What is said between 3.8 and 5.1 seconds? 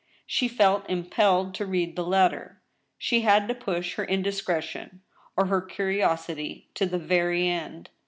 her indiscre tion,